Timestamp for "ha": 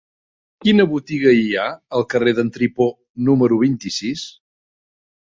1.55-1.65